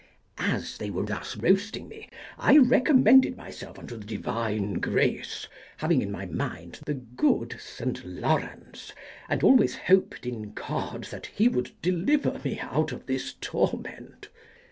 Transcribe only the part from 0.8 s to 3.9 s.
were thus roasting me, I recommended myself